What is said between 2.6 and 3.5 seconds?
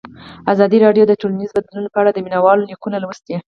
لیکونه لوستي.